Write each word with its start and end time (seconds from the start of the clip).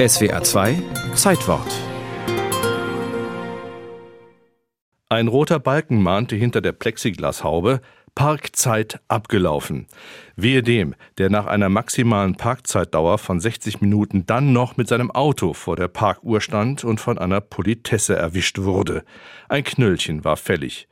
SWA 0.00 0.44
2 0.44 0.80
Zeitwort. 1.16 1.66
Ein 5.08 5.26
roter 5.26 5.58
Balken 5.58 6.00
mahnte 6.00 6.36
hinter 6.36 6.60
der 6.60 6.70
Plexiglashaube 6.70 7.80
Parkzeit 8.18 8.98
abgelaufen. 9.06 9.86
Wehe 10.34 10.64
dem, 10.64 10.96
der 11.18 11.30
nach 11.30 11.46
einer 11.46 11.68
maximalen 11.68 12.34
Parkzeitdauer 12.34 13.16
von 13.18 13.38
60 13.38 13.80
Minuten 13.80 14.26
dann 14.26 14.52
noch 14.52 14.76
mit 14.76 14.88
seinem 14.88 15.12
Auto 15.12 15.52
vor 15.52 15.76
der 15.76 15.86
Parkuhr 15.86 16.40
stand 16.40 16.82
und 16.82 17.00
von 17.00 17.16
einer 17.16 17.40
Politesse 17.40 18.16
erwischt 18.16 18.58
wurde. 18.58 19.04
Ein 19.48 19.62
Knöllchen 19.62 20.24
war 20.24 20.36
fällig. 20.36 20.88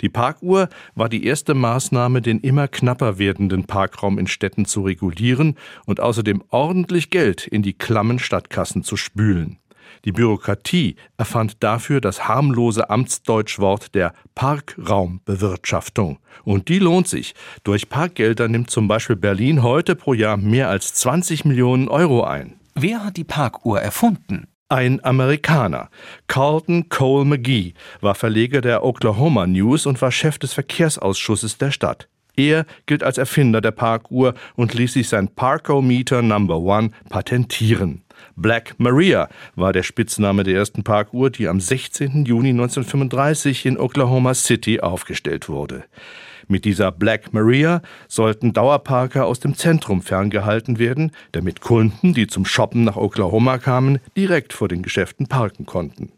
Die 0.00 0.08
Parkuhr 0.08 0.70
war 0.94 1.10
die 1.10 1.26
erste 1.26 1.52
Maßnahme, 1.52 2.22
den 2.22 2.40
immer 2.40 2.66
knapper 2.66 3.18
werdenden 3.18 3.66
Parkraum 3.66 4.18
in 4.18 4.26
Städten 4.26 4.64
zu 4.64 4.80
regulieren 4.80 5.58
und 5.84 6.00
außerdem 6.00 6.42
ordentlich 6.48 7.10
Geld 7.10 7.46
in 7.46 7.60
die 7.60 7.74
klammen 7.74 8.18
Stadtkassen 8.18 8.84
zu 8.84 8.96
spülen. 8.96 9.58
Die 10.04 10.12
Bürokratie 10.12 10.96
erfand 11.16 11.62
dafür 11.62 12.00
das 12.00 12.28
harmlose 12.28 12.90
Amtsdeutschwort 12.90 13.94
der 13.94 14.12
Parkraumbewirtschaftung. 14.34 16.18
Und 16.44 16.68
die 16.68 16.78
lohnt 16.78 17.08
sich. 17.08 17.34
Durch 17.64 17.88
Parkgelder 17.88 18.48
nimmt 18.48 18.70
zum 18.70 18.88
Beispiel 18.88 19.16
Berlin 19.16 19.62
heute 19.62 19.94
pro 19.94 20.14
Jahr 20.14 20.36
mehr 20.36 20.68
als 20.68 20.94
20 20.94 21.44
Millionen 21.44 21.88
Euro 21.88 22.24
ein. 22.24 22.60
Wer 22.74 23.04
hat 23.04 23.16
die 23.16 23.24
Parkuhr 23.24 23.80
erfunden? 23.80 24.46
Ein 24.68 25.04
Amerikaner. 25.04 25.90
Carlton 26.28 26.88
Cole 26.88 27.24
McGee 27.24 27.74
war 28.00 28.14
Verleger 28.14 28.60
der 28.60 28.84
Oklahoma 28.84 29.46
News 29.46 29.84
und 29.84 30.00
war 30.00 30.12
Chef 30.12 30.38
des 30.38 30.52
Verkehrsausschusses 30.52 31.58
der 31.58 31.72
Stadt. 31.72 32.08
Er 32.36 32.64
gilt 32.86 33.02
als 33.02 33.18
Erfinder 33.18 33.60
der 33.60 33.72
Parkuhr 33.72 34.34
und 34.54 34.72
ließ 34.72 34.92
sich 34.92 35.08
sein 35.08 35.28
Parkometer 35.28 36.22
Number 36.22 36.58
One 36.58 36.90
patentieren. 37.08 38.02
Black 38.36 38.74
Maria 38.78 39.28
war 39.54 39.72
der 39.72 39.82
Spitzname 39.82 40.44
der 40.44 40.54
ersten 40.56 40.82
Parkuhr, 40.82 41.30
die 41.30 41.48
am 41.48 41.60
16. 41.60 42.24
Juni 42.24 42.50
1935 42.50 43.66
in 43.66 43.78
Oklahoma 43.78 44.34
City 44.34 44.80
aufgestellt 44.80 45.48
wurde. 45.48 45.84
Mit 46.48 46.64
dieser 46.64 46.90
Black 46.90 47.32
Maria 47.32 47.80
sollten 48.08 48.52
Dauerparker 48.52 49.24
aus 49.24 49.38
dem 49.38 49.54
Zentrum 49.54 50.02
ferngehalten 50.02 50.78
werden, 50.80 51.12
damit 51.30 51.60
Kunden, 51.60 52.12
die 52.12 52.26
zum 52.26 52.44
Shoppen 52.44 52.82
nach 52.82 52.96
Oklahoma 52.96 53.58
kamen, 53.58 54.00
direkt 54.16 54.52
vor 54.52 54.66
den 54.66 54.82
Geschäften 54.82 55.28
parken 55.28 55.64
konnten. 55.64 56.10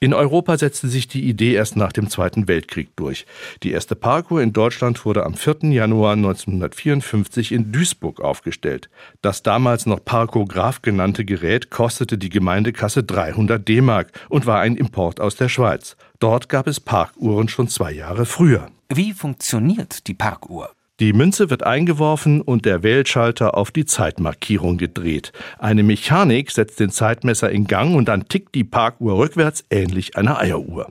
In 0.00 0.14
Europa 0.14 0.58
setzte 0.58 0.88
sich 0.88 1.08
die 1.08 1.24
Idee 1.28 1.54
erst 1.54 1.76
nach 1.76 1.92
dem 1.92 2.08
Zweiten 2.10 2.48
Weltkrieg 2.48 2.94
durch. 2.96 3.26
Die 3.62 3.72
erste 3.72 3.96
Parkuhr 3.96 4.42
in 4.42 4.52
Deutschland 4.52 5.04
wurde 5.04 5.24
am 5.24 5.34
4. 5.34 5.70
Januar 5.70 6.12
1954 6.12 7.52
in 7.52 7.72
Duisburg 7.72 8.20
aufgestellt. 8.20 8.88
Das 9.22 9.42
damals 9.42 9.86
noch 9.86 10.04
Parkograph 10.04 10.82
genannte 10.82 11.24
Gerät 11.24 11.70
kostete 11.70 12.18
die 12.18 12.30
Gemeindekasse 12.30 13.04
300 13.04 13.66
D-Mark 13.66 14.12
und 14.28 14.46
war 14.46 14.60
ein 14.60 14.76
Import 14.76 15.20
aus 15.20 15.36
der 15.36 15.48
Schweiz. 15.48 15.96
Dort 16.18 16.48
gab 16.48 16.66
es 16.66 16.80
Parkuhren 16.80 17.48
schon 17.48 17.68
zwei 17.68 17.92
Jahre 17.92 18.26
früher. 18.26 18.70
Wie 18.88 19.12
funktioniert 19.12 20.06
die 20.06 20.14
Parkuhr? 20.14 20.70
Die 20.98 21.12
Münze 21.12 21.50
wird 21.50 21.62
eingeworfen 21.62 22.40
und 22.40 22.64
der 22.64 22.82
Wählschalter 22.82 23.54
auf 23.54 23.70
die 23.70 23.84
Zeitmarkierung 23.84 24.78
gedreht. 24.78 25.30
Eine 25.58 25.82
Mechanik 25.82 26.50
setzt 26.50 26.80
den 26.80 26.88
Zeitmesser 26.88 27.50
in 27.50 27.66
Gang 27.66 27.94
und 27.94 28.08
dann 28.08 28.28
tickt 28.28 28.54
die 28.54 28.64
Parkuhr 28.64 29.18
rückwärts 29.18 29.62
ähnlich 29.68 30.16
einer 30.16 30.38
Eieruhr. 30.38 30.90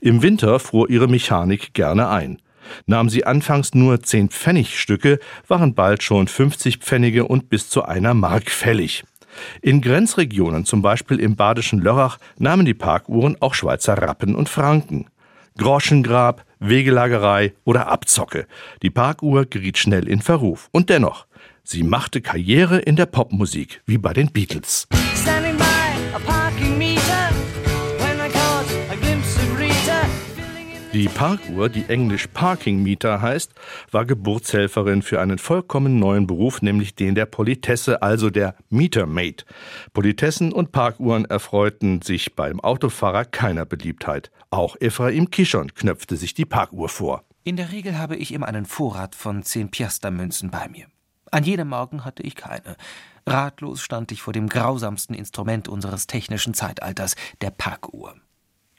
Im 0.00 0.22
Winter 0.22 0.60
fuhr 0.60 0.88
ihre 0.88 1.08
Mechanik 1.08 1.74
gerne 1.74 2.08
ein. 2.08 2.38
Nahm 2.86 3.08
sie 3.08 3.24
anfangs 3.24 3.74
nur 3.74 4.00
10 4.00 4.28
Pfennigstücke, 4.28 5.18
waren 5.48 5.74
bald 5.74 6.04
schon 6.04 6.28
50 6.28 6.76
Pfennige 6.78 7.24
und 7.24 7.48
bis 7.48 7.68
zu 7.68 7.82
einer 7.82 8.14
Mark 8.14 8.52
fällig. 8.52 9.02
In 9.62 9.80
Grenzregionen, 9.80 10.64
zum 10.64 10.80
Beispiel 10.80 11.18
im 11.18 11.34
badischen 11.34 11.80
Lörrach, 11.80 12.18
nahmen 12.38 12.66
die 12.66 12.74
Parkuhren 12.74 13.36
auch 13.40 13.54
Schweizer 13.54 13.94
Rappen 13.94 14.36
und 14.36 14.48
Franken. 14.48 15.06
Groschengrab, 15.58 16.44
Wegelagerei 16.58 17.54
oder 17.64 17.88
Abzocke. 17.88 18.46
Die 18.82 18.90
Parkuhr 18.90 19.46
geriet 19.46 19.78
schnell 19.78 20.08
in 20.08 20.20
Verruf. 20.20 20.68
Und 20.72 20.90
dennoch, 20.90 21.26
sie 21.64 21.82
machte 21.82 22.20
Karriere 22.20 22.78
in 22.78 22.96
der 22.96 23.06
Popmusik, 23.06 23.82
wie 23.86 23.98
bei 23.98 24.12
den 24.12 24.30
Beatles. 24.30 24.86
Die 31.00 31.08
Parkuhr, 31.08 31.70
die 31.70 31.86
englisch 31.88 32.26
Parking 32.26 32.82
Meter 32.82 33.22
heißt, 33.22 33.54
war 33.90 34.04
Geburtshelferin 34.04 35.00
für 35.00 35.18
einen 35.18 35.38
vollkommen 35.38 35.98
neuen 35.98 36.26
Beruf, 36.26 36.60
nämlich 36.60 36.94
den 36.94 37.14
der 37.14 37.24
Politesse, 37.24 38.02
also 38.02 38.28
der 38.28 38.54
Metermaid. 38.68 39.46
Politessen 39.94 40.52
und 40.52 40.72
Parkuhren 40.72 41.24
erfreuten 41.24 42.02
sich 42.02 42.36
beim 42.36 42.60
Autofahrer 42.60 43.24
keiner 43.24 43.64
Beliebtheit. 43.64 44.30
Auch 44.50 44.76
Ephraim 44.78 45.30
Kishon 45.30 45.72
knöpfte 45.72 46.18
sich 46.18 46.34
die 46.34 46.44
Parkuhr 46.44 46.90
vor. 46.90 47.24
In 47.44 47.56
der 47.56 47.72
Regel 47.72 47.96
habe 47.96 48.16
ich 48.16 48.34
immer 48.34 48.48
einen 48.48 48.66
Vorrat 48.66 49.14
von 49.14 49.42
10 49.42 49.70
Piastermünzen 49.70 50.50
bei 50.50 50.68
mir. 50.68 50.84
An 51.30 51.44
jedem 51.44 51.68
Morgen 51.68 52.04
hatte 52.04 52.22
ich 52.22 52.34
keine. 52.34 52.76
Ratlos 53.26 53.80
stand 53.80 54.12
ich 54.12 54.20
vor 54.20 54.34
dem 54.34 54.50
grausamsten 54.50 55.14
Instrument 55.14 55.66
unseres 55.66 56.06
technischen 56.06 56.52
Zeitalters, 56.52 57.16
der 57.40 57.52
Parkuhr. 57.52 58.16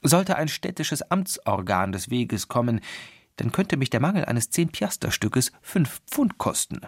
Sollte 0.02 0.36
ein 0.36 0.48
städtisches 0.48 1.04
Amtsorgan 1.04 1.92
des 1.92 2.10
Weges 2.10 2.48
kommen, 2.48 2.82
dann 3.38 3.52
könnte 3.52 3.78
mich 3.78 3.90
der 3.90 4.00
Mangel 4.00 4.26
eines 4.26 4.50
Zehn-Piaster-Stückes 4.50 5.52
fünf 5.62 6.02
Pfund 6.10 6.38
kosten. 6.38 6.82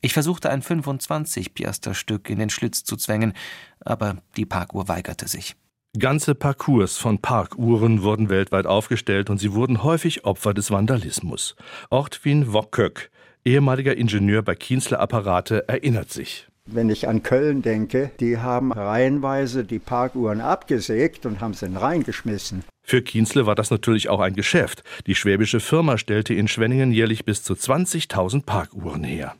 Ich 0.00 0.12
versuchte 0.12 0.50
ein 0.50 0.62
25-Piaster-Stück 0.62 2.30
in 2.30 2.38
den 2.38 2.50
Schlitz 2.50 2.84
zu 2.84 2.96
zwängen, 2.96 3.32
aber 3.80 4.18
die 4.36 4.46
Parkuhr 4.46 4.88
weigerte 4.88 5.28
sich. 5.28 5.56
Ganze 5.98 6.34
Parcours 6.34 6.98
von 6.98 7.18
Parkuhren 7.18 8.02
wurden 8.02 8.28
weltweit 8.28 8.66
aufgestellt 8.66 9.30
und 9.30 9.38
sie 9.38 9.52
wurden 9.54 9.82
häufig 9.82 10.24
Opfer 10.24 10.54
des 10.54 10.70
Vandalismus. 10.70 11.56
Ortwin 11.90 12.52
Wockök, 12.52 13.10
ehemaliger 13.44 13.96
Ingenieur 13.96 14.42
bei 14.42 14.54
Kienzler 14.54 15.00
Apparate, 15.00 15.68
erinnert 15.68 16.12
sich. 16.12 16.46
Wenn 16.70 16.90
ich 16.90 17.08
an 17.08 17.22
Köln 17.22 17.62
denke, 17.62 18.10
die 18.20 18.38
haben 18.38 18.72
reihenweise 18.72 19.64
die 19.64 19.78
Parkuhren 19.78 20.42
abgesägt 20.42 21.24
und 21.24 21.40
haben 21.40 21.54
sie 21.54 21.74
reingeschmissen. 21.74 22.62
Für 22.82 23.00
Kienzle 23.00 23.46
war 23.46 23.54
das 23.54 23.70
natürlich 23.70 24.10
auch 24.10 24.20
ein 24.20 24.34
Geschäft. 24.34 24.82
Die 25.06 25.14
schwäbische 25.14 25.60
Firma 25.60 25.96
stellte 25.96 26.34
in 26.34 26.46
Schwenningen 26.46 26.92
jährlich 26.92 27.24
bis 27.24 27.42
zu 27.42 27.54
20.000 27.54 28.44
Parkuhren 28.44 29.02
her. 29.02 29.34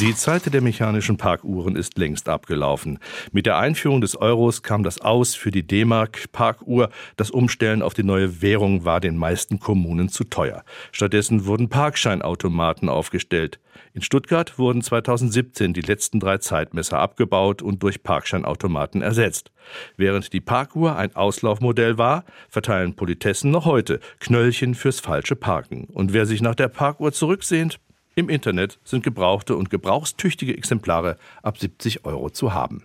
Die 0.00 0.16
Zeit 0.16 0.52
der 0.52 0.60
mechanischen 0.62 1.16
Parkuhren 1.16 1.76
ist 1.76 1.96
längst 1.96 2.28
abgelaufen. 2.28 2.98
Mit 3.30 3.46
der 3.46 3.58
Einführung 3.58 4.00
des 4.00 4.16
Euros 4.16 4.62
kam 4.62 4.82
das 4.82 5.00
Aus 5.00 5.34
für 5.34 5.50
die 5.50 5.64
D-Mark-Parkuhr. 5.64 6.88
Das 7.16 7.30
Umstellen 7.30 7.82
auf 7.82 7.94
die 7.94 8.02
neue 8.02 8.42
Währung 8.42 8.84
war 8.84 9.00
den 9.00 9.16
meisten 9.16 9.60
Kommunen 9.60 10.08
zu 10.08 10.24
teuer. 10.24 10.64
Stattdessen 10.90 11.46
wurden 11.46 11.68
Parkscheinautomaten 11.68 12.88
aufgestellt. 12.88 13.60
In 13.94 14.02
Stuttgart 14.02 14.58
wurden 14.58 14.82
2017 14.82 15.72
die 15.72 15.82
letzten 15.82 16.18
drei 16.18 16.38
Zeitmesser 16.38 16.98
abgebaut 16.98 17.62
und 17.62 17.82
durch 17.82 18.02
Parkscheinautomaten 18.02 19.02
ersetzt. 19.02 19.52
Während 19.96 20.32
die 20.32 20.40
Parkuhr 20.40 20.96
ein 20.96 21.14
Auslaufmodell 21.14 21.98
war, 21.98 22.24
verteilen 22.48 22.96
Politessen 22.96 23.50
noch 23.50 23.66
heute 23.66 24.00
Knöllchen 24.18 24.74
fürs 24.74 25.00
falsche 25.00 25.36
Parken. 25.36 25.84
Und 25.84 26.12
wer 26.12 26.26
sich 26.26 26.42
nach 26.42 26.54
der 26.54 26.68
Parkuhr 26.68 27.12
zurücksehnt, 27.12 27.78
im 28.14 28.28
Internet 28.28 28.78
sind 28.84 29.02
gebrauchte 29.02 29.56
und 29.56 29.70
gebrauchstüchtige 29.70 30.56
Exemplare 30.56 31.16
ab 31.42 31.58
70 31.58 32.04
Euro 32.04 32.30
zu 32.30 32.52
haben. 32.52 32.84